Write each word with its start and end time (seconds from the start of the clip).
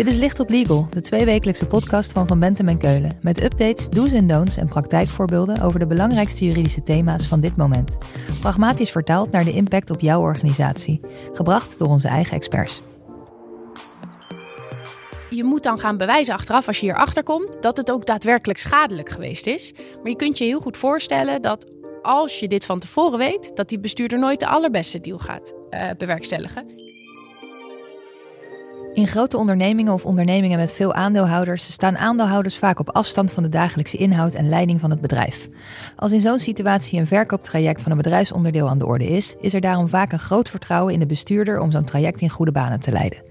Dit 0.00 0.08
is 0.08 0.16
Licht 0.16 0.40
op 0.40 0.50
Legal, 0.50 0.86
de 0.90 1.00
tweewekelijkse 1.00 1.66
podcast 1.66 2.12
van 2.12 2.26
Van 2.26 2.38
Bentem 2.38 2.68
en 2.68 2.78
Keulen. 2.78 3.18
Met 3.22 3.42
updates, 3.42 3.88
do's 3.88 4.12
en 4.12 4.26
don'ts 4.26 4.56
en 4.56 4.68
praktijkvoorbeelden 4.68 5.60
over 5.60 5.78
de 5.78 5.86
belangrijkste 5.86 6.44
juridische 6.44 6.82
thema's 6.82 7.26
van 7.26 7.40
dit 7.40 7.56
moment. 7.56 7.96
Pragmatisch 8.40 8.90
vertaald 8.90 9.30
naar 9.30 9.44
de 9.44 9.52
impact 9.52 9.90
op 9.90 10.00
jouw 10.00 10.20
organisatie. 10.20 11.00
Gebracht 11.32 11.78
door 11.78 11.88
onze 11.88 12.08
eigen 12.08 12.36
experts. 12.36 12.82
Je 15.30 15.44
moet 15.44 15.62
dan 15.62 15.78
gaan 15.78 15.96
bewijzen 15.96 16.34
achteraf, 16.34 16.66
als 16.66 16.80
je 16.80 16.86
hierachter 16.86 17.22
komt, 17.22 17.62
dat 17.62 17.76
het 17.76 17.90
ook 17.90 18.06
daadwerkelijk 18.06 18.58
schadelijk 18.58 19.08
geweest 19.08 19.46
is. 19.46 19.72
Maar 20.02 20.10
je 20.10 20.16
kunt 20.16 20.38
je 20.38 20.44
heel 20.44 20.60
goed 20.60 20.76
voorstellen 20.76 21.42
dat 21.42 21.66
als 22.02 22.40
je 22.40 22.48
dit 22.48 22.64
van 22.64 22.78
tevoren 22.78 23.18
weet, 23.18 23.56
dat 23.56 23.68
die 23.68 23.80
bestuurder 23.80 24.18
nooit 24.18 24.40
de 24.40 24.46
allerbeste 24.46 25.00
deal 25.00 25.18
gaat 25.18 25.54
uh, 25.70 25.90
bewerkstelligen. 25.98 26.89
In 28.92 29.06
grote 29.06 29.36
ondernemingen 29.36 29.92
of 29.92 30.04
ondernemingen 30.04 30.58
met 30.58 30.72
veel 30.72 30.94
aandeelhouders 30.94 31.72
staan 31.72 31.98
aandeelhouders 31.98 32.58
vaak 32.58 32.78
op 32.78 32.90
afstand 32.90 33.30
van 33.30 33.42
de 33.42 33.48
dagelijkse 33.48 33.96
inhoud 33.96 34.34
en 34.34 34.48
leiding 34.48 34.80
van 34.80 34.90
het 34.90 35.00
bedrijf. 35.00 35.48
Als 35.96 36.12
in 36.12 36.20
zo'n 36.20 36.38
situatie 36.38 37.00
een 37.00 37.06
verkooptraject 37.06 37.82
van 37.82 37.90
een 37.90 37.96
bedrijfsonderdeel 37.96 38.68
aan 38.68 38.78
de 38.78 38.86
orde 38.86 39.06
is, 39.06 39.34
is 39.40 39.54
er 39.54 39.60
daarom 39.60 39.88
vaak 39.88 40.12
een 40.12 40.18
groot 40.18 40.48
vertrouwen 40.48 40.92
in 40.92 41.00
de 41.00 41.06
bestuurder 41.06 41.60
om 41.60 41.70
zo'n 41.70 41.84
traject 41.84 42.20
in 42.20 42.30
goede 42.30 42.52
banen 42.52 42.80
te 42.80 42.92
leiden. 42.92 43.22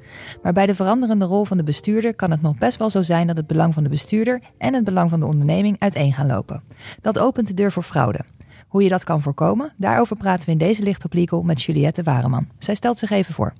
Maar 0.42 0.54
bij 0.54 0.66
de 0.66 0.76
veranderende 0.76 1.26
rol 1.26 1.46
van 1.46 1.58
de 1.58 1.64
bestuurder 1.64 2.16
kan 2.16 2.32
het 2.32 2.42
nog 2.42 2.58
best 2.58 2.78
wel 2.78 2.90
zo 2.90 3.02
zijn 3.02 3.28
dat 3.28 3.38
het 3.38 3.48
belang 3.48 3.74
van 3.74 3.84
de 3.84 3.90
bestuurder 3.90 4.42
en 4.58 4.74
het 4.74 4.84
belang 4.84 5.10
van 5.10 5.20
de 5.20 5.26
onderneming 5.26 5.80
uiteen 5.80 6.14
gaan 6.14 6.28
lopen. 6.28 6.64
Dat 7.02 7.20
opent 7.20 7.48
de 7.48 7.54
deur 7.54 7.72
voor 7.72 7.84
fraude. 7.84 8.20
Hoe 8.68 8.84
je 8.84 8.90
dat 8.90 9.04
kan 9.04 9.22
voorkomen, 9.22 9.74
daarover 9.78 10.16
praten 10.16 10.46
we 10.46 10.52
in 10.52 10.58
deze 10.58 10.84
Licht 10.84 11.32
op 11.32 11.44
met 11.44 11.62
Juliette 11.62 12.04
Wareman. 12.04 12.48
Zij 12.58 12.76
stelt 12.76 13.00
zich 13.00 13.10
even 13.10 13.34
voor. 13.34 13.54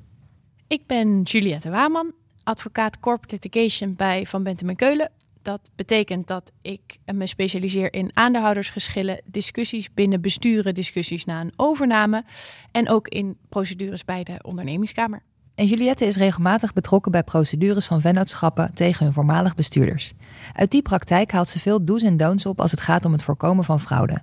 Ik 0.70 0.86
ben 0.86 1.22
Juliette 1.22 1.70
Wareman, 1.70 2.14
advocaat 2.44 3.00
corporate 3.00 3.34
litigation 3.34 3.96
bij 3.96 4.26
Van 4.26 4.44
Bentem 4.44 4.70
en 4.70 4.76
Keulen. 4.76 5.12
Dat 5.42 5.70
betekent 5.76 6.28
dat 6.28 6.52
ik 6.62 6.82
me 7.06 7.28
specialiseer 7.28 7.94
in 7.94 8.12
aandeelhoudersgeschillen, 8.14 9.22
discussies 9.26 9.94
binnen 9.94 10.22
besturen, 10.22 10.74
discussies 10.74 11.26
na 11.26 11.42
een 11.42 11.54
overname 11.56 12.24
en 12.72 12.90
ook 12.90 13.08
in 13.08 13.38
procedures 13.50 14.06
bij 14.06 14.24
de 14.24 14.40
ondernemingskamer. 14.42 15.22
En 15.56 15.66
Juliette 15.66 16.06
is 16.06 16.18
regelmatig 16.18 16.74
betrokken 16.74 17.12
bij 17.12 17.24
procedures 17.24 17.86
van 17.86 18.02
vennootschappen 18.02 18.74
tegen 18.74 19.04
hun 19.04 19.14
voormalig 19.14 19.56
bestuurders. 19.56 20.14
Uit 20.54 20.72
die 20.72 20.82
praktijk 20.82 21.32
haalt 21.32 21.48
ze 21.48 21.60
veel 21.60 21.86
do's 21.86 22.04
en 22.04 22.18
don'ts 22.18 22.46
op 22.46 22.60
als 22.60 22.72
het 22.72 22.82
gaat 22.82 23.06
om 23.06 23.12
het 23.12 23.24
voorkomen 23.24 23.64
van 23.66 23.80
fraude. 23.80 24.22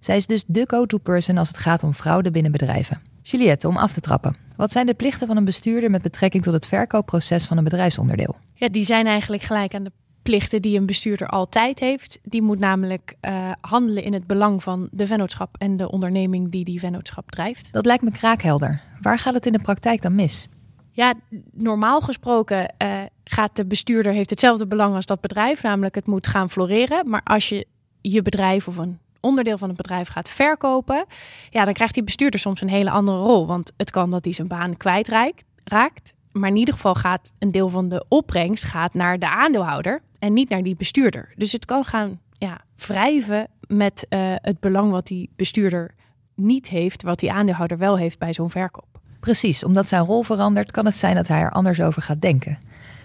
Zij 0.00 0.16
is 0.16 0.26
dus 0.26 0.44
de 0.46 0.64
go-to 0.66 0.98
person 0.98 1.38
als 1.38 1.48
het 1.48 1.58
gaat 1.58 1.82
om 1.82 1.92
fraude 1.92 2.30
binnen 2.30 2.52
bedrijven. 2.52 3.00
Juliette, 3.22 3.68
om 3.68 3.76
af 3.76 3.92
te 3.92 4.00
trappen. 4.00 4.41
Wat 4.56 4.72
zijn 4.72 4.86
de 4.86 4.94
plichten 4.94 5.26
van 5.26 5.36
een 5.36 5.44
bestuurder 5.44 5.90
met 5.90 6.02
betrekking 6.02 6.42
tot 6.42 6.54
het 6.54 6.66
verkoopproces 6.66 7.44
van 7.44 7.56
een 7.56 7.64
bedrijfsonderdeel? 7.64 8.36
Ja, 8.54 8.68
die 8.68 8.84
zijn 8.84 9.06
eigenlijk 9.06 9.42
gelijk 9.42 9.74
aan 9.74 9.84
de 9.84 9.92
plichten 10.22 10.62
die 10.62 10.78
een 10.78 10.86
bestuurder 10.86 11.26
altijd 11.26 11.78
heeft. 11.78 12.18
Die 12.22 12.42
moet 12.42 12.58
namelijk 12.58 13.14
uh, 13.20 13.50
handelen 13.60 14.02
in 14.02 14.12
het 14.12 14.26
belang 14.26 14.62
van 14.62 14.88
de 14.90 15.06
vennootschap 15.06 15.56
en 15.58 15.76
de 15.76 15.90
onderneming 15.90 16.50
die 16.50 16.64
die 16.64 16.80
vennootschap 16.80 17.30
drijft. 17.30 17.72
Dat 17.72 17.86
lijkt 17.86 18.02
me 18.02 18.10
kraakhelder. 18.10 18.82
Waar 19.00 19.18
gaat 19.18 19.34
het 19.34 19.46
in 19.46 19.52
de 19.52 19.62
praktijk 19.62 20.02
dan 20.02 20.14
mis? 20.14 20.48
Ja, 20.90 21.14
normaal 21.52 22.00
gesproken 22.00 22.74
uh, 22.82 23.00
gaat 23.24 23.56
de 23.56 23.64
bestuurder 23.64 24.12
heeft 24.12 24.30
hetzelfde 24.30 24.66
belang 24.66 24.94
als 24.94 25.06
dat 25.06 25.20
bedrijf, 25.20 25.62
namelijk 25.62 25.94
het 25.94 26.06
moet 26.06 26.26
gaan 26.26 26.50
floreren. 26.50 27.08
Maar 27.08 27.22
als 27.24 27.48
je 27.48 27.66
je 28.00 28.22
bedrijf 28.22 28.68
of 28.68 28.76
een 28.76 28.98
onderdeel 29.22 29.58
van 29.58 29.68
het 29.68 29.76
bedrijf 29.76 30.08
gaat 30.08 30.28
verkopen, 30.28 31.04
ja, 31.50 31.64
dan 31.64 31.74
krijgt 31.74 31.94
die 31.94 32.04
bestuurder 32.04 32.40
soms 32.40 32.60
een 32.60 32.68
hele 32.68 32.90
andere 32.90 33.18
rol. 33.18 33.46
Want 33.46 33.72
het 33.76 33.90
kan 33.90 34.10
dat 34.10 34.24
hij 34.24 34.32
zijn 34.32 34.48
baan 34.48 34.76
kwijtraakt, 34.76 36.12
maar 36.32 36.48
in 36.48 36.56
ieder 36.56 36.74
geval 36.74 36.94
gaat 36.94 37.32
een 37.38 37.52
deel 37.52 37.68
van 37.68 37.88
de 37.88 38.04
opbrengst 38.08 38.64
gaat 38.64 38.94
naar 38.94 39.18
de 39.18 39.28
aandeelhouder 39.28 40.02
en 40.18 40.32
niet 40.32 40.48
naar 40.48 40.62
die 40.62 40.76
bestuurder. 40.76 41.32
Dus 41.36 41.52
het 41.52 41.64
kan 41.64 41.84
gaan 41.84 42.20
ja, 42.38 42.60
wrijven 42.76 43.48
met 43.66 44.06
uh, 44.08 44.34
het 44.36 44.60
belang 44.60 44.90
wat 44.90 45.06
die 45.06 45.30
bestuurder 45.36 45.94
niet 46.34 46.68
heeft, 46.68 47.02
wat 47.02 47.18
die 47.18 47.32
aandeelhouder 47.32 47.78
wel 47.78 47.98
heeft 47.98 48.18
bij 48.18 48.32
zo'n 48.32 48.50
verkoop. 48.50 49.00
Precies, 49.20 49.64
omdat 49.64 49.88
zijn 49.88 50.04
rol 50.04 50.22
verandert, 50.22 50.70
kan 50.70 50.84
het 50.84 50.96
zijn 50.96 51.14
dat 51.14 51.28
hij 51.28 51.40
er 51.40 51.50
anders 51.50 51.80
over 51.80 52.02
gaat 52.02 52.20
denken. 52.20 52.58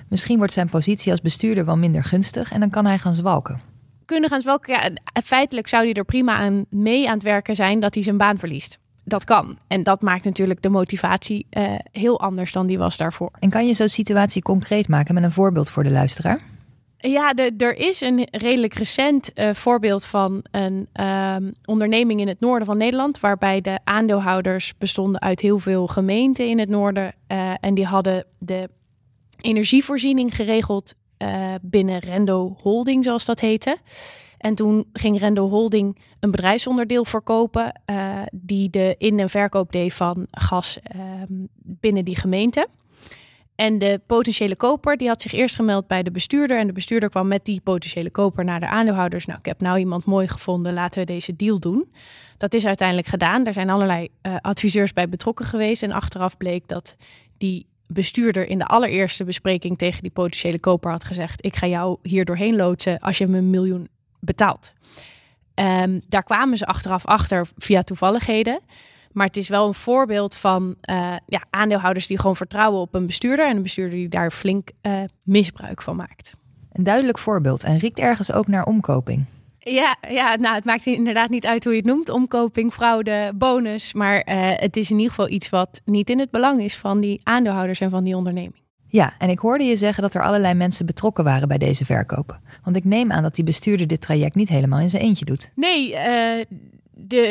Misschien 0.09 0.37
wordt 0.37 0.53
zijn 0.53 0.69
positie 0.69 1.11
als 1.11 1.21
bestuurder 1.21 1.65
wel 1.65 1.77
minder 1.77 2.03
gunstig 2.03 2.51
en 2.51 2.59
dan 2.59 2.69
kan 2.69 2.85
hij 2.85 2.97
gaan 2.97 3.13
zwalken 3.13 3.75
kunnen 4.07 4.29
gaan 4.29 4.41
zwalken. 4.41 4.73
Ja, 4.73 4.91
feitelijk 5.23 5.67
zou 5.67 5.83
hij 5.83 5.93
er 5.93 6.05
prima 6.05 6.35
aan 6.35 6.65
mee 6.69 7.07
aan 7.07 7.13
het 7.13 7.23
werken 7.23 7.55
zijn 7.55 7.79
dat 7.79 7.93
hij 7.93 8.03
zijn 8.03 8.17
baan 8.17 8.39
verliest. 8.39 8.79
Dat 9.03 9.23
kan. 9.23 9.57
En 9.67 9.83
dat 9.83 10.01
maakt 10.01 10.25
natuurlijk 10.25 10.61
de 10.61 10.69
motivatie 10.69 11.45
uh, 11.51 11.71
heel 11.91 12.19
anders 12.19 12.51
dan 12.51 12.67
die 12.67 12.77
was 12.77 12.97
daarvoor. 12.97 13.31
En 13.39 13.49
kan 13.49 13.67
je 13.67 13.73
zo'n 13.73 13.87
situatie 13.87 14.41
concreet 14.41 14.87
maken 14.87 15.13
met 15.13 15.23
een 15.23 15.31
voorbeeld 15.31 15.69
voor 15.69 15.83
de 15.83 15.89
luisteraar? 15.89 16.41
Ja, 16.97 17.33
de, 17.33 17.53
er 17.57 17.75
is 17.75 18.01
een 18.01 18.27
redelijk 18.31 18.73
recent 18.73 19.31
uh, 19.35 19.53
voorbeeld 19.53 20.05
van 20.05 20.43
een 20.51 20.87
um, 21.05 21.53
onderneming 21.65 22.19
in 22.19 22.27
het 22.27 22.39
noorden 22.39 22.65
van 22.65 22.77
Nederland, 22.77 23.19
waarbij 23.19 23.61
de 23.61 23.79
aandeelhouders 23.83 24.73
bestonden 24.77 25.21
uit 25.21 25.39
heel 25.39 25.59
veel 25.59 25.87
gemeenten 25.87 26.47
in 26.47 26.59
het 26.59 26.69
noorden. 26.69 27.13
Uh, 27.27 27.53
en 27.59 27.73
die 27.73 27.85
hadden 27.85 28.25
de 28.37 28.69
energievoorziening 29.41 30.35
geregeld 30.35 30.93
uh, 31.17 31.53
binnen 31.61 31.99
Rendo 31.99 32.55
Holding, 32.61 33.03
zoals 33.03 33.25
dat 33.25 33.39
heette. 33.39 33.77
En 34.37 34.55
toen 34.55 34.85
ging 34.93 35.19
Rendo 35.19 35.49
Holding 35.49 35.97
een 36.19 36.31
bedrijfsonderdeel 36.31 37.05
verkopen 37.05 37.81
uh, 37.89 38.21
die 38.31 38.69
de 38.69 38.95
in- 38.97 39.19
en 39.19 39.29
verkoop 39.29 39.71
deed 39.71 39.93
van 39.93 40.27
gas 40.31 40.77
uh, 40.95 41.01
binnen 41.63 42.05
die 42.05 42.17
gemeente. 42.17 42.67
En 43.55 43.79
de 43.79 44.01
potentiële 44.05 44.55
koper 44.55 44.97
die 44.97 45.07
had 45.07 45.21
zich 45.21 45.31
eerst 45.31 45.55
gemeld 45.55 45.87
bij 45.87 46.03
de 46.03 46.11
bestuurder. 46.11 46.59
En 46.59 46.67
de 46.67 46.73
bestuurder 46.73 47.09
kwam 47.09 47.27
met 47.27 47.45
die 47.45 47.61
potentiële 47.61 48.09
koper 48.09 48.43
naar 48.43 48.59
de 48.59 48.67
aandeelhouders. 48.67 49.25
Nou, 49.25 49.39
ik 49.39 49.45
heb 49.45 49.61
nou 49.61 49.79
iemand 49.79 50.05
mooi 50.05 50.27
gevonden, 50.27 50.73
laten 50.73 50.99
we 50.99 51.05
deze 51.05 51.35
deal 51.35 51.59
doen. 51.59 51.91
Dat 52.37 52.53
is 52.53 52.65
uiteindelijk 52.65 53.07
gedaan. 53.07 53.45
Er 53.45 53.53
zijn 53.53 53.69
allerlei 53.69 54.07
uh, 54.21 54.35
adviseurs 54.41 54.93
bij 54.93 55.09
betrokken 55.09 55.45
geweest. 55.45 55.83
En 55.83 55.91
achteraf 55.91 56.37
bleek 56.37 56.67
dat 56.67 56.95
die 57.37 57.65
bestuurder 57.87 58.47
in 58.47 58.57
de 58.57 58.65
allereerste 58.65 59.23
bespreking 59.23 59.77
tegen 59.77 60.01
die 60.01 60.11
potentiële 60.11 60.59
koper 60.59 60.91
had 60.91 61.03
gezegd: 61.03 61.45
Ik 61.45 61.55
ga 61.55 61.67
jou 61.67 61.97
hier 62.01 62.25
doorheen 62.25 62.55
loodsen 62.55 62.99
als 62.99 63.17
je 63.17 63.27
me 63.27 63.37
een 63.37 63.49
miljoen 63.49 63.87
betaalt. 64.19 64.73
Um, 65.55 66.01
daar 66.07 66.23
kwamen 66.23 66.57
ze 66.57 66.65
achteraf 66.65 67.05
achter 67.05 67.47
via 67.57 67.81
toevalligheden. 67.81 68.59
Maar 69.11 69.27
het 69.27 69.37
is 69.37 69.47
wel 69.47 69.67
een 69.67 69.73
voorbeeld 69.73 70.35
van 70.35 70.75
uh, 70.89 71.15
ja, 71.25 71.43
aandeelhouders 71.49 72.07
die 72.07 72.19
gewoon 72.19 72.35
vertrouwen 72.35 72.81
op 72.81 72.93
een 72.93 73.05
bestuurder. 73.05 73.47
En 73.47 73.55
een 73.55 73.63
bestuurder 73.63 73.97
die 73.97 74.09
daar 74.09 74.31
flink 74.31 74.69
uh, 74.81 75.03
misbruik 75.23 75.81
van 75.81 75.95
maakt. 75.95 76.33
Een 76.71 76.83
duidelijk 76.83 77.17
voorbeeld 77.17 77.63
en 77.63 77.77
riekt 77.77 77.99
ergens 77.99 78.31
ook 78.31 78.47
naar 78.47 78.65
omkoping. 78.65 79.25
Ja, 79.69 79.97
ja 80.09 80.35
nou, 80.35 80.55
het 80.55 80.65
maakt 80.65 80.85
inderdaad 80.85 81.29
niet 81.29 81.45
uit 81.45 81.63
hoe 81.63 81.73
je 81.73 81.79
het 81.79 81.87
noemt. 81.87 82.09
Omkoping, 82.09 82.73
fraude, 82.73 83.31
bonus. 83.35 83.93
Maar 83.93 84.27
uh, 84.29 84.51
het 84.55 84.77
is 84.77 84.89
in 84.91 84.97
ieder 84.97 85.09
geval 85.09 85.29
iets 85.29 85.49
wat 85.49 85.81
niet 85.85 86.09
in 86.09 86.19
het 86.19 86.31
belang 86.31 86.61
is 86.61 86.77
van 86.77 86.99
die 86.99 87.19
aandeelhouders 87.23 87.79
en 87.79 87.89
van 87.89 88.03
die 88.03 88.15
onderneming. 88.15 88.65
Ja, 88.89 89.13
en 89.17 89.29
ik 89.29 89.39
hoorde 89.39 89.63
je 89.63 89.75
zeggen 89.75 90.03
dat 90.03 90.13
er 90.13 90.23
allerlei 90.23 90.53
mensen 90.53 90.85
betrokken 90.85 91.23
waren 91.23 91.47
bij 91.47 91.57
deze 91.57 91.85
verkopen. 91.85 92.41
Want 92.63 92.75
ik 92.75 92.83
neem 92.83 93.11
aan 93.11 93.23
dat 93.23 93.35
die 93.35 93.43
bestuurder 93.43 93.87
dit 93.87 94.01
traject 94.01 94.35
niet 94.35 94.49
helemaal 94.49 94.79
in 94.79 94.89
zijn 94.89 95.03
eentje 95.03 95.25
doet. 95.25 95.51
Nee, 95.55 95.91
uh, 95.91 96.43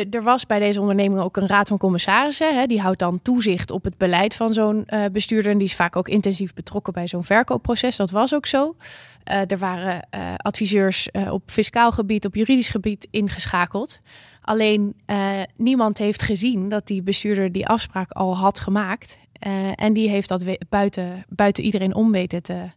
er 0.09 0.23
was 0.23 0.45
bij 0.45 0.59
deze 0.59 0.79
onderneming 0.81 1.21
ook 1.21 1.37
een 1.37 1.47
raad 1.47 1.67
van 1.67 1.77
commissarissen. 1.77 2.55
Hè, 2.55 2.65
die 2.65 2.81
houdt 2.81 2.99
dan 2.99 3.21
toezicht 3.21 3.71
op 3.71 3.83
het 3.83 3.97
beleid 3.97 4.35
van 4.35 4.53
zo'n 4.53 4.83
uh, 4.87 5.05
bestuurder. 5.11 5.51
En 5.51 5.57
die 5.57 5.67
is 5.67 5.75
vaak 5.75 5.95
ook 5.95 6.07
intensief 6.07 6.53
betrokken 6.53 6.93
bij 6.93 7.07
zo'n 7.07 7.23
verkoopproces. 7.23 7.95
Dat 7.95 8.11
was 8.11 8.33
ook 8.33 8.45
zo. 8.45 8.75
Uh, 9.31 9.51
er 9.51 9.57
waren 9.57 10.07
uh, 10.15 10.33
adviseurs 10.37 11.09
op 11.29 11.41
fiscaal 11.45 11.91
gebied, 11.91 12.25
op 12.25 12.35
juridisch 12.35 12.69
gebied 12.69 13.07
ingeschakeld. 13.11 13.99
Alleen 14.41 14.95
niemand 15.55 15.97
heeft 15.97 16.21
gezien 16.21 16.69
dat 16.69 16.87
die 16.87 17.01
bestuurder 17.01 17.51
die 17.51 17.67
afspraak 17.67 18.11
al 18.11 18.37
had 18.37 18.59
gemaakt. 18.59 19.17
en 19.75 19.93
die 19.93 20.09
heeft 20.09 20.29
dat 20.29 20.43
buiten, 20.69 21.25
buiten 21.29 21.63
iedereen 21.63 21.95
om 21.95 22.11
weten 22.11 22.41
te 22.43 22.69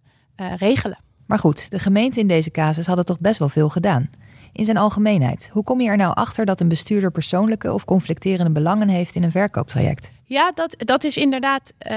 regelen. 0.57 0.99
Maar 1.27 1.39
goed, 1.39 1.71
de 1.71 1.79
gemeente 1.79 2.21
in 2.21 2.27
deze 2.27 2.51
casus 2.51 2.87
hadden 2.87 3.05
toch 3.05 3.21
best 3.21 3.39
wel 3.39 3.49
veel 3.49 3.69
gedaan 3.69 4.11
in 4.53 4.65
zijn 4.65 4.77
algemeenheid. 4.77 5.51
Hoe 5.53 5.65
kom 5.65 5.81
je 5.81 5.89
er 5.89 5.97
nou 5.97 6.15
achter 6.15 6.47
dat 6.47 6.61
een 6.61 6.69
bestuurder 6.69 7.11
persoonlijke 7.11 7.73
of 7.73 7.85
conflicterende 7.85 8.53
belangen 8.53 8.89
heeft 8.89 9.15
in 9.15 9.23
een 9.23 9.31
verkooptraject? 9.31 10.13
Ja, 10.25 10.53
dat, 10.55 10.75
dat 10.79 11.05
is 11.05 11.17
inderdaad 11.17 11.73
uh, 11.91 11.97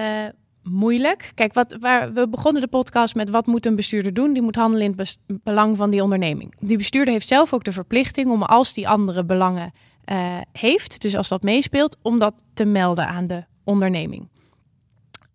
moeilijk. 0.64 1.32
Kijk, 1.36 1.54
wat, 1.54 1.78
waar, 1.80 2.14
we 2.14 2.30
begonnen 2.30 2.62
de 2.62 2.68
podcast 2.68 3.16
met 3.16 3.30
wat 3.30 3.46
moet 3.46 3.66
een 3.66 3.76
bestuurder 3.76 4.14
doen? 4.14 4.34
Die 4.34 4.42
moet 4.42 4.56
handelen 4.56 4.86
in 4.86 4.94
het 4.98 5.18
belang 5.44 5.78
van 5.78 5.90
die 5.90 6.04
onderneming. 6.04 6.56
Die 6.60 6.78
bestuurder 6.78 7.14
heeft 7.14 7.28
zelf 7.28 7.54
ook 7.54 7.64
de 7.64 7.72
verplichting 7.72 8.32
om 8.32 8.44
als 8.44 8.74
die 8.74 8.88
andere 8.88 9.26
belangen 9.26 9.74
uh, 10.06 10.38
heeft, 10.52 11.02
dus 11.02 11.16
als 11.16 11.28
dat 11.28 11.44
meespeelt, 11.44 11.98
om 12.02 12.20
dat 12.20 12.44
te 12.54 12.66
melden 12.66 13.08
aan 13.08 13.28
de 13.28 13.44
onderneming. 13.64 14.30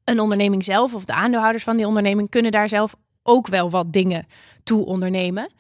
Een 0.05 0.21
onderneming 0.21 0.65
zelf 0.65 0.95
of 0.95 1.05
de 1.05 1.13
aandeelhouders 1.15 1.65
van 1.65 1.77
die 1.77 1.87
onderneming 1.87 2.31
kunnen 2.31 2.51
daar 2.51 2.69
zelf 2.69 2.95
ook 3.23 3.47
wel 3.47 3.71
wat 3.71 3.93
dingen 3.93 4.27
toe 4.63 4.85
ondernemen. 4.85 5.51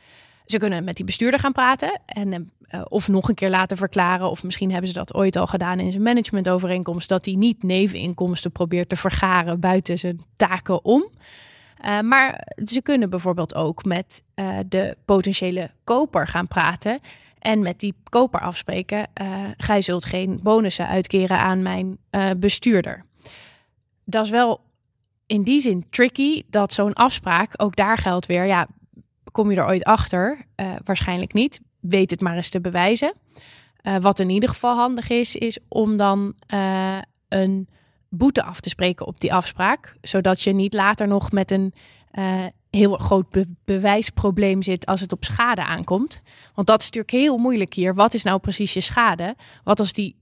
Ze 0.49 0.59
kunnen 0.59 0.85
met 0.85 0.97
die 0.97 1.05
bestuurder 1.05 1.41
gaan 1.41 1.53
praten 1.53 2.00
en 2.06 2.50
uh, 2.71 2.83
of 2.89 3.09
nog 3.09 3.29
een 3.29 3.35
keer 3.35 3.50
laten 3.50 3.77
verklaren, 3.77 4.31
of 4.31 4.43
misschien 4.43 4.71
hebben 4.71 4.89
ze 4.89 4.95
dat 4.95 5.15
ooit 5.15 5.37
al 5.37 5.47
gedaan 5.47 5.81
in 5.81 5.91
zijn 5.91 6.03
managementovereenkomst, 6.03 7.09
dat 7.09 7.25
hij 7.25 7.35
niet 7.35 7.62
neveninkomsten 7.62 8.53
probeert 8.53 8.89
te 8.89 8.97
vergaren 8.97 9.61
buiten 9.61 9.99
zijn 9.99 10.21
taken 10.37 10.85
om. 10.85 11.09
Uh, 11.85 12.00
maar 12.00 12.47
ze 12.67 12.83
kunnen 12.83 13.11
bijvoorbeeld 13.11 13.55
ook 13.55 13.85
met 13.85 14.23
de 14.67 14.97
potentiële 15.05 15.71
koper 15.85 16.27
gaan 16.27 16.49
praten. 16.49 17.01
En 17.39 17.62
met 17.62 17.81
die 17.81 17.94
koper 18.09 18.41
afspreken: 18.41 19.06
gij 19.56 19.83
zult 19.83 20.05
geen 20.05 20.41
bonussen 20.43 20.89
uitkeren 20.89 21.39
aan 21.39 21.62
mijn 21.62 21.99
bestuurder. 22.37 23.05
Dat 24.05 24.25
is 24.25 24.31
wel 24.31 24.61
in 25.27 25.43
die 25.43 25.61
zin 25.61 25.87
tricky 25.91 26.43
dat 26.51 26.73
zo'n 26.73 26.93
afspraak, 26.93 27.53
ook 27.56 27.77
daar 27.77 27.99
geldt 27.99 28.27
weer, 28.27 28.47
ja, 28.47 28.67
kom 29.38 29.50
je 29.50 29.56
er 29.56 29.67
ooit 29.67 29.85
achter? 29.85 30.46
waarschijnlijk 30.85 31.32
niet. 31.32 31.61
Weet 31.81 32.11
het 32.11 32.20
maar 32.20 32.37
eens 32.37 32.49
te 32.49 32.61
bewijzen. 32.61 33.14
wat 34.00 34.19
in 34.19 34.31
ieder 34.31 34.49
geval 34.49 34.76
handig 34.76 35.08
is, 35.08 35.37
is 35.37 35.58
om 35.69 35.96
dan 35.96 36.35
een 37.29 37.69
boete 38.08 38.43
af 38.43 38.61
te 38.61 38.69
spreken 38.69 39.06
op 39.06 39.20
die 39.20 39.35
afspraak. 39.35 39.96
Zodat 40.00 40.40
je 40.40 40.52
niet 40.52 40.75
later 40.75 41.08
nog 41.08 41.32
met 41.32 41.50
een 41.50 41.75
heel 42.70 42.96
groot 42.96 43.44
bewijsprobleem 43.64 44.62
zit 44.62 44.87
als 44.87 45.00
het 45.00 45.12
op 45.12 45.25
schade 45.25 45.64
aankomt. 45.64 46.23
Want 46.55 46.67
dat 46.67 46.81
is 46.81 46.84
natuurlijk 46.84 47.25
heel 47.25 47.38
moeilijk 47.38 47.75
hier. 47.75 47.94
Wat 47.94 48.14
is 48.14 48.23
nou 48.23 48.38
precies 48.38 48.73
je 48.73 48.81
schade? 48.81 49.37
Wat 49.64 49.81
als 49.81 49.93
die 49.93 50.17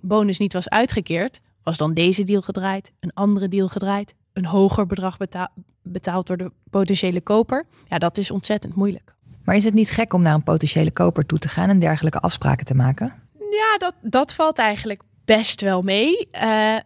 bonus 0.00 0.38
niet 0.38 0.52
was 0.52 0.68
uitgekeerd? 0.68 1.40
Was 1.62 1.76
dan 1.76 1.94
deze 1.94 2.24
deal 2.24 2.40
gedraaid, 2.40 2.92
een 3.00 3.12
andere 3.14 3.48
deal 3.48 3.68
gedraaid, 3.68 4.14
een 4.32 4.46
hoger 4.46 4.86
bedrag 4.86 5.16
betaald 5.16 5.50
door 5.82 6.36
de 6.36 6.50
potentiële 6.70 7.20
koper? 7.20 7.66
Ja, 7.88 7.98
dat 7.98 8.18
is 8.18 8.30
ontzettend 8.30 8.74
moeilijk. 8.74 9.14
Maar 9.44 9.56
is 9.56 9.64
het 9.64 9.74
niet 9.74 9.90
gek 9.90 10.12
om 10.12 10.22
naar 10.22 10.34
een 10.34 10.42
potentiële 10.42 10.90
koper 10.90 11.26
toe 11.26 11.38
te 11.38 11.48
gaan 11.48 11.68
en 11.68 11.78
dergelijke 11.78 12.20
afspraken 12.20 12.66
te 12.66 12.74
maken? 12.74 13.12
Ja, 13.38 13.78
dat, 13.78 13.94
dat 14.00 14.34
valt 14.34 14.58
eigenlijk 14.58 15.02
best 15.24 15.60
wel 15.60 15.82
mee. 15.82 16.28
Uh, 16.32 16.76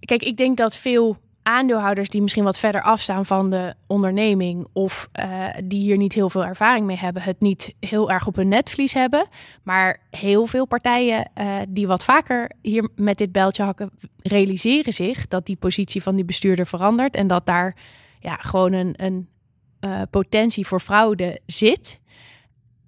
kijk, 0.00 0.22
ik 0.22 0.36
denk 0.36 0.56
dat 0.56 0.76
veel 0.76 1.16
aandeelhouders 1.42 2.08
die 2.08 2.22
misschien 2.22 2.44
wat 2.44 2.58
verder 2.58 2.82
afstaan 2.82 3.26
van 3.26 3.50
de 3.50 3.74
onderneming 3.86 4.66
of 4.72 5.08
uh, 5.20 5.46
die 5.64 5.80
hier 5.80 5.96
niet 5.96 6.12
heel 6.12 6.30
veel 6.30 6.44
ervaring 6.44 6.86
mee 6.86 6.96
hebben, 6.96 7.22
het 7.22 7.40
niet 7.40 7.74
heel 7.80 8.10
erg 8.10 8.26
op 8.26 8.36
hun 8.36 8.48
netvlies 8.48 8.94
hebben. 8.94 9.28
Maar 9.62 10.00
heel 10.10 10.46
veel 10.46 10.66
partijen 10.66 11.30
uh, 11.34 11.56
die 11.68 11.86
wat 11.86 12.04
vaker 12.04 12.50
hier 12.62 12.88
met 12.96 13.18
dit 13.18 13.32
bijltje 13.32 13.62
hakken, 13.62 13.90
realiseren 14.22 14.92
zich 14.92 15.28
dat 15.28 15.46
die 15.46 15.56
positie 15.56 16.02
van 16.02 16.14
die 16.14 16.24
bestuurder 16.24 16.66
verandert 16.66 17.16
en 17.16 17.26
dat 17.26 17.46
daar 17.46 17.76
ja, 18.20 18.34
gewoon 18.34 18.72
een, 18.72 18.94
een 18.96 19.28
uh, 19.80 20.02
potentie 20.10 20.66
voor 20.66 20.80
fraude 20.80 21.40
zit. 21.46 21.98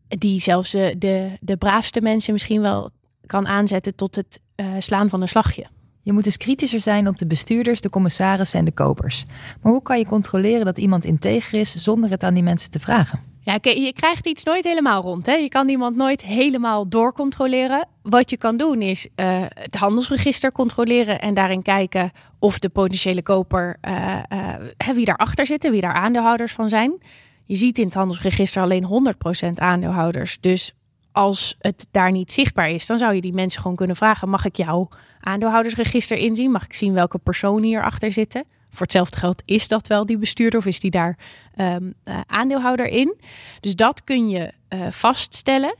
Die 0.08 0.40
zelfs 0.40 0.70
de, 0.70 0.94
de, 0.98 1.38
de 1.40 1.56
braafste 1.56 2.00
mensen 2.00 2.32
misschien 2.32 2.60
wel 2.60 2.90
kan 3.26 3.46
aanzetten 3.46 3.94
tot 3.94 4.14
het 4.14 4.40
slaan 4.78 5.08
van 5.08 5.22
een 5.22 5.28
slagje. 5.28 5.66
Je 6.02 6.12
moet 6.12 6.24
dus 6.24 6.36
kritischer 6.36 6.80
zijn 6.80 7.08
op 7.08 7.18
de 7.18 7.26
bestuurders, 7.26 7.80
de 7.80 7.90
commissarissen 7.90 8.58
en 8.58 8.64
de 8.64 8.72
kopers. 8.72 9.24
Maar 9.62 9.72
hoe 9.72 9.82
kan 9.82 9.98
je 9.98 10.06
controleren 10.06 10.64
dat 10.64 10.78
iemand 10.78 11.04
integer 11.04 11.58
is 11.58 11.74
zonder 11.74 12.10
het 12.10 12.22
aan 12.22 12.34
die 12.34 12.42
mensen 12.42 12.70
te 12.70 12.80
vragen? 12.80 13.20
Ja, 13.40 13.58
je 13.62 13.92
krijgt 13.92 14.26
iets 14.26 14.44
nooit 14.44 14.64
helemaal 14.64 15.02
rond. 15.02 15.26
Hè? 15.26 15.32
Je 15.32 15.48
kan 15.48 15.68
iemand 15.68 15.96
nooit 15.96 16.22
helemaal 16.22 16.88
doorcontroleren. 16.88 17.88
Wat 18.02 18.30
je 18.30 18.36
kan 18.36 18.56
doen 18.56 18.82
is 18.82 19.08
uh, 19.16 19.44
het 19.48 19.76
handelsregister 19.76 20.52
controleren 20.52 21.20
en 21.20 21.34
daarin 21.34 21.62
kijken 21.62 22.12
of 22.42 22.58
de 22.58 22.68
potentiële 22.68 23.22
koper, 23.22 23.76
uh, 23.88 24.18
uh, 24.32 24.94
wie 24.94 25.04
daarachter 25.04 25.46
zitten, 25.46 25.70
wie 25.70 25.80
daar 25.80 25.92
aandeelhouders 25.92 26.52
van 26.52 26.68
zijn. 26.68 27.02
Je 27.44 27.54
ziet 27.54 27.78
in 27.78 27.84
het 27.84 27.94
handelsregister 27.94 28.62
alleen 28.62 29.14
100% 29.48 29.52
aandeelhouders. 29.54 30.38
Dus 30.40 30.72
als 31.12 31.56
het 31.58 31.86
daar 31.90 32.10
niet 32.10 32.32
zichtbaar 32.32 32.70
is, 32.70 32.86
dan 32.86 32.98
zou 32.98 33.14
je 33.14 33.20
die 33.20 33.32
mensen 33.32 33.60
gewoon 33.60 33.76
kunnen 33.76 33.96
vragen: 33.96 34.28
mag 34.28 34.44
ik 34.44 34.56
jouw 34.56 34.88
aandeelhoudersregister 35.20 36.16
inzien? 36.16 36.50
Mag 36.50 36.64
ik 36.64 36.74
zien 36.74 36.92
welke 36.92 37.18
personen 37.18 37.62
hierachter 37.62 38.12
zitten? 38.12 38.44
Voor 38.70 38.82
hetzelfde 38.82 39.18
geld 39.18 39.42
is 39.44 39.68
dat 39.68 39.88
wel 39.88 40.06
die 40.06 40.18
bestuurder 40.18 40.58
of 40.58 40.66
is 40.66 40.80
die 40.80 40.90
daar 40.90 41.18
um, 41.56 41.94
uh, 42.04 42.20
aandeelhouder 42.26 42.86
in? 42.86 43.16
Dus 43.60 43.74
dat 43.76 44.04
kun 44.04 44.28
je 44.28 44.52
vaststellen. 44.90 45.76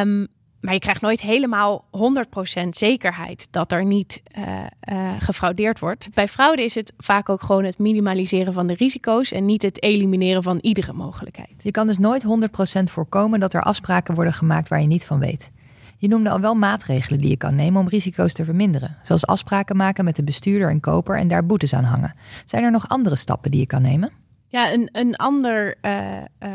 Um, 0.00 0.28
maar 0.66 0.74
je 0.74 0.80
krijgt 0.80 1.00
nooit 1.00 1.20
helemaal 1.20 1.84
100% 2.64 2.68
zekerheid 2.70 3.48
dat 3.50 3.72
er 3.72 3.84
niet 3.84 4.22
uh, 4.38 4.44
uh, 4.92 5.12
gefraudeerd 5.18 5.78
wordt. 5.78 6.08
Bij 6.14 6.28
fraude 6.28 6.64
is 6.64 6.74
het 6.74 6.92
vaak 6.98 7.28
ook 7.28 7.42
gewoon 7.42 7.64
het 7.64 7.78
minimaliseren 7.78 8.52
van 8.52 8.66
de 8.66 8.74
risico's 8.74 9.32
en 9.32 9.44
niet 9.44 9.62
het 9.62 9.82
elimineren 9.82 10.42
van 10.42 10.58
iedere 10.60 10.92
mogelijkheid. 10.92 11.54
Je 11.58 11.70
kan 11.70 11.86
dus 11.86 11.98
nooit 11.98 12.24
100% 12.24 12.82
voorkomen 12.82 13.40
dat 13.40 13.54
er 13.54 13.62
afspraken 13.62 14.14
worden 14.14 14.32
gemaakt 14.32 14.68
waar 14.68 14.80
je 14.80 14.86
niet 14.86 15.04
van 15.04 15.18
weet. 15.18 15.52
Je 15.98 16.08
noemde 16.08 16.30
al 16.30 16.40
wel 16.40 16.54
maatregelen 16.54 17.18
die 17.18 17.30
je 17.30 17.36
kan 17.36 17.54
nemen 17.54 17.80
om 17.80 17.88
risico's 17.88 18.32
te 18.32 18.44
verminderen, 18.44 18.96
zoals 19.02 19.26
afspraken 19.26 19.76
maken 19.76 20.04
met 20.04 20.16
de 20.16 20.24
bestuurder 20.24 20.70
en 20.70 20.80
koper 20.80 21.18
en 21.18 21.28
daar 21.28 21.46
boetes 21.46 21.74
aan 21.74 21.84
hangen. 21.84 22.14
Zijn 22.44 22.64
er 22.64 22.70
nog 22.70 22.88
andere 22.88 23.16
stappen 23.16 23.50
die 23.50 23.60
je 23.60 23.66
kan 23.66 23.82
nemen? 23.82 24.10
Ja, 24.48 24.72
een, 24.72 24.88
een 24.92 25.16
ander 25.16 25.74
uh, 25.82 26.16
uh, 26.42 26.50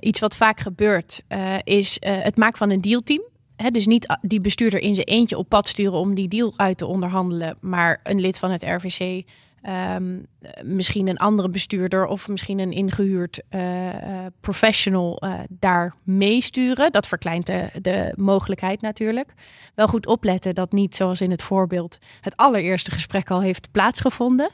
iets 0.00 0.20
wat 0.20 0.36
vaak 0.36 0.60
gebeurt, 0.60 1.22
uh, 1.28 1.54
is 1.64 1.98
uh, 2.00 2.16
het 2.22 2.36
maken 2.36 2.58
van 2.58 2.70
een 2.70 2.80
dealteam. 2.80 3.22
Dus 3.70 3.86
niet 3.86 4.18
die 4.20 4.40
bestuurder 4.40 4.80
in 4.80 4.94
zijn 4.94 5.06
eentje 5.06 5.38
op 5.38 5.48
pad 5.48 5.68
sturen 5.68 5.98
om 5.98 6.14
die 6.14 6.28
deal 6.28 6.52
uit 6.56 6.78
te 6.78 6.86
onderhandelen, 6.86 7.56
maar 7.60 8.00
een 8.02 8.20
lid 8.20 8.38
van 8.38 8.50
het 8.50 8.62
RVC, 8.62 9.24
ehm, 9.62 10.18
misschien 10.62 11.08
een 11.08 11.16
andere 11.16 11.48
bestuurder 11.48 12.06
of 12.06 12.28
misschien 12.28 12.58
een 12.58 12.72
ingehuurd 12.72 13.42
professional 14.40 15.22
daar 15.48 15.94
meesturen. 16.02 16.92
Dat 16.92 17.06
verkleint 17.06 17.46
de, 17.46 17.68
de 17.82 18.12
mogelijkheid 18.16 18.80
natuurlijk. 18.80 19.32
Wel 19.74 19.88
goed 19.88 20.06
opletten 20.06 20.54
dat 20.54 20.72
niet, 20.72 20.96
zoals 20.96 21.20
in 21.20 21.30
het 21.30 21.42
voorbeeld, 21.42 21.98
het 22.20 22.36
allereerste 22.36 22.90
gesprek 22.90 23.30
al 23.30 23.42
heeft 23.42 23.70
plaatsgevonden. 23.70 24.50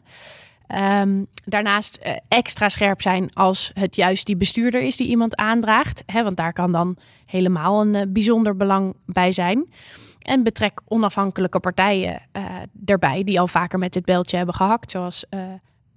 Um, 0.69 1.27
daarnaast 1.45 2.01
uh, 2.07 2.17
extra 2.29 2.69
scherp 2.69 3.03
zijn 3.03 3.33
als 3.33 3.71
het 3.75 3.97
juist 3.97 4.27
die 4.27 4.37
bestuurder 4.37 4.83
is 4.83 4.97
die 4.97 5.09
iemand 5.09 5.37
aandraagt. 5.37 6.03
Hè, 6.07 6.23
want 6.23 6.37
daar 6.37 6.53
kan 6.53 6.73
dan 6.73 6.97
helemaal 7.27 7.81
een 7.81 7.95
uh, 7.95 8.03
bijzonder 8.09 8.57
belang 8.57 8.97
bij 9.07 9.33
zijn. 9.33 9.73
En 10.19 10.43
betrek 10.43 10.81
onafhankelijke 10.85 11.61
partijen 11.61 12.23
uh, 12.33 12.45
erbij 12.85 13.25
die 13.25 13.41
al 13.41 13.49
vaker 13.49 13.79
met 13.79 13.93
dit 13.93 14.05
beltje 14.05 14.37
hebben 14.37 14.55
gehakt. 14.55 14.91
Zoals 14.91 15.25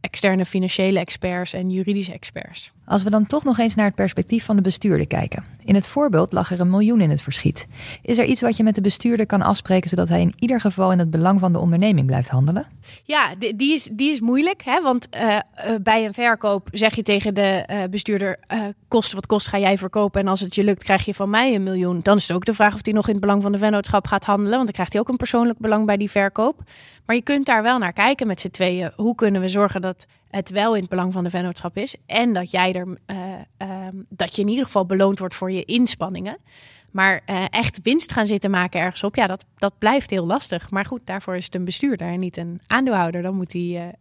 externe 0.01 0.45
financiële 0.45 0.99
experts 0.99 1.53
en 1.53 1.69
juridische 1.69 2.13
experts. 2.13 2.71
Als 2.85 3.03
we 3.03 3.09
dan 3.09 3.25
toch 3.25 3.43
nog 3.43 3.57
eens 3.57 3.75
naar 3.75 3.85
het 3.85 3.95
perspectief 3.95 4.45
van 4.45 4.55
de 4.55 4.61
bestuurder 4.61 5.07
kijken. 5.07 5.43
In 5.63 5.75
het 5.75 5.87
voorbeeld 5.87 6.33
lag 6.33 6.51
er 6.51 6.59
een 6.59 6.69
miljoen 6.69 7.01
in 7.01 7.09
het 7.09 7.21
verschiet. 7.21 7.67
Is 8.01 8.17
er 8.17 8.25
iets 8.25 8.41
wat 8.41 8.57
je 8.57 8.63
met 8.63 8.75
de 8.75 8.81
bestuurder 8.81 9.25
kan 9.25 9.41
afspreken 9.41 9.89
zodat 9.89 10.09
hij 10.09 10.21
in 10.21 10.33
ieder 10.39 10.61
geval 10.61 10.91
in 10.91 10.99
het 10.99 11.11
belang 11.11 11.39
van 11.39 11.53
de 11.53 11.59
onderneming 11.59 12.07
blijft 12.07 12.29
handelen? 12.29 12.65
Ja, 13.03 13.35
die 13.55 13.73
is, 13.73 13.89
die 13.91 14.11
is 14.11 14.19
moeilijk. 14.19 14.63
Hè? 14.63 14.81
Want 14.81 15.07
uh, 15.15 15.21
uh, 15.21 15.41
bij 15.81 16.05
een 16.05 16.13
verkoop 16.13 16.67
zeg 16.71 16.95
je 16.95 17.03
tegen 17.03 17.33
de 17.33 17.67
uh, 17.71 17.83
bestuurder: 17.89 18.39
kost 18.87 19.13
wat 19.13 19.25
kost 19.25 19.47
ga 19.47 19.59
jij 19.59 19.77
verkopen. 19.77 20.21
En 20.21 20.27
als 20.27 20.39
het 20.39 20.55
je 20.55 20.63
lukt, 20.63 20.83
krijg 20.83 21.05
je 21.05 21.13
van 21.13 21.29
mij 21.29 21.55
een 21.55 21.63
miljoen. 21.63 21.99
Dan 22.03 22.17
is 22.17 22.27
het 22.27 22.35
ook 22.35 22.45
de 22.45 22.53
vraag 22.53 22.73
of 22.73 22.79
hij 22.81 22.93
nog 22.93 23.05
in 23.07 23.11
het 23.11 23.21
belang 23.21 23.41
van 23.41 23.51
de 23.51 23.57
vennootschap 23.57 24.07
gaat 24.07 24.25
handelen. 24.25 24.51
Want 24.51 24.65
dan 24.65 24.73
krijgt 24.73 24.93
hij 24.93 25.01
ook 25.01 25.09
een 25.09 25.17
persoonlijk 25.17 25.59
belang 25.59 25.85
bij 25.85 25.97
die 25.97 26.11
verkoop. 26.11 26.63
Maar 27.05 27.15
je 27.15 27.21
kunt 27.21 27.45
daar 27.45 27.63
wel 27.63 27.77
naar 27.77 27.93
kijken 27.93 28.27
met 28.27 28.39
z'n 28.39 28.49
tweeën. 28.49 28.91
Hoe 28.95 29.15
kunnen 29.15 29.41
we 29.41 29.47
zorgen 29.47 29.81
dat 29.81 29.86
het 30.29 30.49
wel 30.49 30.73
in 30.73 30.81
het 30.81 30.89
belang 30.89 31.13
van 31.13 31.23
de 31.23 31.29
vennootschap 31.29 31.77
is. 31.77 31.95
En 32.05 32.33
dat 32.33 32.51
jij 32.51 32.73
er 32.73 32.87
uh, 32.87 33.17
uh, 33.61 33.67
dat 34.09 34.35
je 34.35 34.41
in 34.41 34.47
ieder 34.47 34.65
geval 34.65 34.85
beloond 34.85 35.19
wordt 35.19 35.35
voor 35.35 35.51
je 35.51 35.65
inspanningen. 35.65 36.37
Maar 36.91 37.21
uh, 37.25 37.45
echt 37.49 37.79
winst 37.81 38.11
gaan 38.11 38.27
zitten 38.27 38.51
maken 38.51 38.79
ergens 38.79 39.03
op, 39.03 39.15
ja, 39.15 39.27
dat, 39.27 39.45
dat 39.57 39.77
blijft 39.77 40.09
heel 40.09 40.25
lastig. 40.25 40.69
Maar 40.69 40.85
goed, 40.85 41.01
daarvoor 41.03 41.35
is 41.35 41.45
het 41.45 41.55
een 41.55 41.65
bestuurder 41.65 42.07
en 42.07 42.19
niet 42.19 42.37
een 42.37 42.61
aandeelhouder. 42.67 43.21
Dan 43.21 43.35
moet 43.35 43.53
hij 43.53 43.93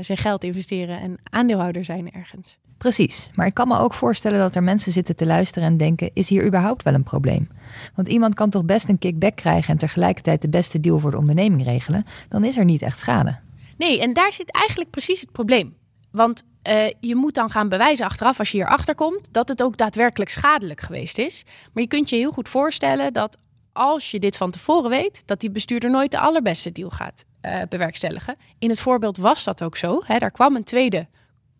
zijn 0.00 0.18
geld 0.18 0.44
investeren 0.44 1.00
en 1.00 1.18
aandeelhouder 1.30 1.84
zijn 1.84 2.12
ergens. 2.12 2.58
Precies, 2.78 3.30
maar 3.34 3.46
ik 3.46 3.54
kan 3.54 3.68
me 3.68 3.78
ook 3.78 3.94
voorstellen 3.94 4.38
dat 4.38 4.56
er 4.56 4.62
mensen 4.62 4.92
zitten 4.92 5.16
te 5.16 5.26
luisteren 5.26 5.68
en 5.68 5.76
denken: 5.76 6.10
is 6.14 6.28
hier 6.28 6.46
überhaupt 6.46 6.82
wel 6.82 6.94
een 6.94 7.02
probleem? 7.02 7.48
Want 7.94 8.08
iemand 8.08 8.34
kan 8.34 8.50
toch 8.50 8.64
best 8.64 8.88
een 8.88 8.98
kickback 8.98 9.36
krijgen 9.36 9.72
en 9.72 9.78
tegelijkertijd 9.78 10.42
de 10.42 10.48
beste 10.48 10.80
deal 10.80 10.98
voor 10.98 11.10
de 11.10 11.16
onderneming 11.16 11.64
regelen? 11.64 12.04
Dan 12.28 12.44
is 12.44 12.56
er 12.56 12.64
niet 12.64 12.82
echt 12.82 12.98
schade. 12.98 13.38
Nee, 13.78 14.00
en 14.00 14.12
daar 14.12 14.32
zit 14.32 14.50
eigenlijk 14.50 14.90
precies 14.90 15.20
het 15.20 15.32
probleem. 15.32 15.76
Want 16.10 16.42
uh, 16.68 16.86
je 17.00 17.14
moet 17.14 17.34
dan 17.34 17.50
gaan 17.50 17.68
bewijzen 17.68 18.06
achteraf, 18.06 18.38
als 18.38 18.50
je 18.50 18.56
hierachter 18.56 18.94
komt, 18.94 19.28
dat 19.30 19.48
het 19.48 19.62
ook 19.62 19.76
daadwerkelijk 19.76 20.30
schadelijk 20.30 20.80
geweest 20.80 21.18
is. 21.18 21.44
Maar 21.72 21.82
je 21.82 21.88
kunt 21.88 22.08
je 22.08 22.16
heel 22.16 22.32
goed 22.32 22.48
voorstellen 22.48 23.12
dat 23.12 23.38
als 23.72 24.10
je 24.10 24.18
dit 24.18 24.36
van 24.36 24.50
tevoren 24.50 24.90
weet, 24.90 25.22
dat 25.26 25.40
die 25.40 25.50
bestuurder 25.50 25.90
nooit 25.90 26.10
de 26.10 26.18
allerbeste 26.18 26.72
deal 26.72 26.90
gaat 26.90 27.24
uh, 27.42 27.60
bewerkstelligen. 27.68 28.36
In 28.58 28.68
het 28.68 28.80
voorbeeld 28.80 29.16
was 29.16 29.44
dat 29.44 29.62
ook 29.62 29.76
zo. 29.76 30.00
Hè? 30.04 30.18
Daar 30.18 30.30
kwam 30.30 30.56
een 30.56 30.64
tweede 30.64 31.06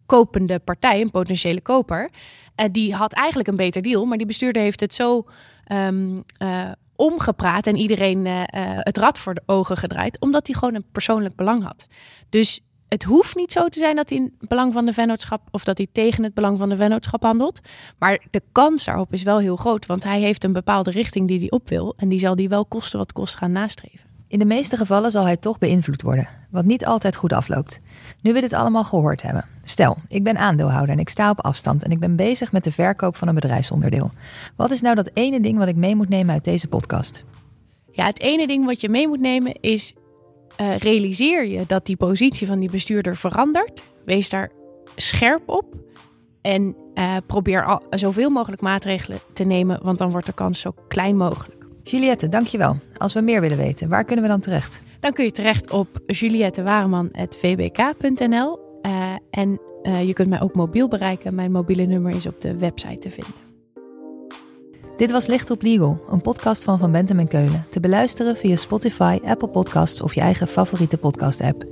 kopende 0.07 0.59
partij, 0.59 1.01
een 1.01 1.11
potentiële 1.11 1.61
koper. 1.61 2.11
Uh, 2.57 2.67
die 2.73 2.95
had 2.95 3.13
eigenlijk 3.13 3.49
een 3.49 3.57
beter 3.57 3.83
deal, 3.83 4.05
maar 4.05 4.19
die 4.19 4.27
bestuurder 4.27 4.63
heeft 4.63 4.81
het 4.81 4.95
zo 4.95 5.27
um, 5.73 6.25
omgepraat 6.99 7.67
en 7.67 7.77
iedereen 7.77 8.27
uh, 8.27 8.43
het 8.79 8.99
rad 8.99 9.19
voor 9.19 9.35
de 9.35 9.43
ogen 9.47 9.77
gedraaid, 9.77 10.21
omdat 10.21 10.47
hij 10.47 10.57
gewoon 10.57 10.75
een 10.75 10.91
persoonlijk 10.93 11.37
belang 11.37 11.63
had. 11.63 11.87
Dus 12.29 12.61
het 12.89 13.03
hoeft 13.03 13.37
niet 13.37 13.53
zo 13.53 13.69
te 13.69 13.79
zijn 13.79 13.97
dat 13.97 14.09
hij 14.09 14.19
in 14.19 14.35
het 14.39 14.49
belang 14.49 14.73
van 14.73 14.87
de 14.87 14.93
vennootschap 14.93 15.43
of 15.51 15.65
dat 15.65 15.79
hij 15.79 15.87
tegen 15.93 16.25
het 16.25 16.35
belang 16.35 16.59
van 16.59 16.69
de 16.69 16.77
vennootschap 16.77 17.23
handelt. 17.23 17.61
Maar 17.99 18.27
de 18.31 18.43
kans 18.53 18.85
daarop 18.85 19.13
is 19.13 19.23
wel 19.23 19.39
heel 19.39 19.57
groot, 19.57 19.87
want 19.87 20.05
hij 20.05 20.21
heeft 20.21 20.45
een 20.45 20.53
bepaalde 20.53 20.91
richting 20.91 21.29
die 21.29 21.39
hij 21.39 21.51
op 21.51 21.69
wil 21.69 21.95
en 21.97 22.09
die 22.09 22.19
zal 22.19 22.37
die 22.37 22.49
wel 22.49 22.67
kosten 22.67 22.99
wat 22.99 23.13
kost 23.13 23.35
gaan 23.35 23.53
nastreven. 23.53 24.08
In 24.29 24.39
de 24.39 24.45
meeste 24.45 24.77
gevallen 24.77 25.11
zal 25.11 25.25
hij 25.25 25.37
toch 25.37 25.59
beïnvloed 25.59 26.03
worden, 26.03 26.29
wat 26.51 26.65
niet 26.65 26.87
altijd 26.87 27.17
goed 27.17 27.33
afloopt. 27.33 27.81
Nu 28.21 28.33
we 28.33 28.41
dit 28.41 28.53
allemaal 28.53 28.85
gehoord 28.85 29.23
hebben. 29.23 29.45
Stel, 29.65 29.97
ik 30.09 30.25
ben 30.25 30.37
aandeelhouder 30.37 30.95
en 30.95 31.01
ik 31.01 31.09
sta 31.09 31.31
op 31.31 31.41
afstand 31.41 31.83
en 31.83 31.91
ik 31.91 31.99
ben 31.99 32.17
bezig 32.17 32.53
met 32.53 32.65
de 32.65 32.73
verkoop 32.73 33.17
van 33.17 33.29
een 33.29 33.35
bedrijfsonderdeel. 33.35 34.11
Wat 34.57 34.71
is 34.71 34.81
nou 34.81 34.95
dat 34.95 35.11
ene 35.15 35.41
ding 35.41 35.59
wat 35.59 35.69
ik 35.69 35.77
mee 35.77 35.97
moet 35.97 36.09
nemen 36.09 36.35
uit 36.35 36.45
deze 36.45 36.69
podcast? 36.69 37.25
Ja, 37.93 38.07
het 38.07 38.21
ene 38.21 38.47
ding 38.47 38.65
wat 38.65 38.81
je 38.81 38.89
mee 38.89 39.09
moet 39.09 39.21
nemen 39.21 39.61
is 39.61 39.93
uh, 40.61 40.77
realiseer 40.77 41.47
je 41.47 41.65
dat 41.67 41.87
die 41.87 41.97
positie 41.97 42.47
van 42.47 42.59
die 42.59 42.71
bestuurder 42.71 43.17
verandert. 43.17 43.83
Wees 44.05 44.29
daar 44.29 44.51
scherp 44.97 45.49
op 45.49 45.65
en 46.43 46.77
uh, 46.95 47.17
probeer 47.27 47.81
zoveel 47.91 48.31
mogelijk 48.31 48.63
maatregelen 48.63 49.19
te 49.33 49.45
nemen, 49.45 49.81
want 49.83 49.99
dan 49.99 50.11
wordt 50.11 50.27
de 50.27 50.33
kans 50.33 50.61
zo 50.61 50.75
klein 50.89 51.17
mogelijk. 51.17 51.58
Juliette, 51.91 52.29
dankjewel. 52.29 52.77
Als 52.97 53.13
we 53.13 53.21
meer 53.21 53.41
willen 53.41 53.57
weten, 53.57 53.89
waar 53.89 54.05
kunnen 54.05 54.25
we 54.25 54.31
dan 54.31 54.41
terecht? 54.41 54.83
Dan 55.01 55.13
kun 55.13 55.25
je 55.25 55.33
terecht 55.33 55.71
op 55.71 55.89
juliettewareman.vbk.nl 56.07 58.59
uh, 58.83 59.13
en 59.31 59.61
uh, 59.83 60.07
je 60.07 60.13
kunt 60.13 60.29
mij 60.29 60.41
ook 60.41 60.55
mobiel 60.55 60.89
bereiken. 60.89 61.35
Mijn 61.35 61.53
mobiele 61.53 61.85
nummer 61.85 62.15
is 62.15 62.27
op 62.27 62.41
de 62.41 62.57
website 62.57 62.99
te 62.99 63.11
vinden. 63.11 63.35
Dit 64.97 65.11
was 65.11 65.27
Licht 65.27 65.51
op 65.51 65.63
Legal, 65.63 66.01
een 66.11 66.21
podcast 66.21 66.65
van 66.65 66.79
Van 66.79 66.93
Bentem 66.93 67.19
en 67.19 67.29
Keulen. 67.29 67.65
Te 67.71 67.81
beluisteren 67.81 68.37
via 68.37 68.57
Spotify, 68.57 69.19
Apple 69.25 69.49
Podcasts 69.49 70.01
of 70.01 70.15
je 70.15 70.21
eigen 70.21 70.49
favoriete 70.49 70.99
podcast-app. 70.99 71.65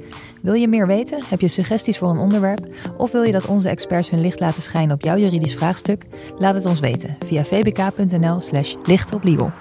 Wil 0.42 0.54
je 0.54 0.68
meer 0.68 0.86
weten? 0.86 1.18
Heb 1.28 1.40
je 1.40 1.48
suggesties 1.48 1.98
voor 1.98 2.10
een 2.10 2.18
onderwerp? 2.18 2.66
Of 2.96 3.12
wil 3.12 3.22
je 3.22 3.32
dat 3.32 3.46
onze 3.46 3.68
experts 3.68 4.10
hun 4.10 4.20
licht 4.20 4.40
laten 4.40 4.62
schijnen 4.62 4.94
op 4.94 5.02
jouw 5.02 5.16
juridisch 5.16 5.54
vraagstuk? 5.54 6.06
Laat 6.38 6.54
het 6.54 6.66
ons 6.66 6.80
weten 6.80 7.16
via 7.24 7.44
vbk.nl/slash 7.44 8.74
lichtoplegal. 8.84 9.52